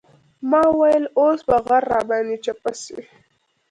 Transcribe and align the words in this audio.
ما 0.49 0.63
ويل 0.79 1.03
اوس 1.19 1.39
به 1.47 1.57
غر 1.67 1.83
راباندې 1.93 2.37
چپه 2.45 2.71
سي. 2.83 2.99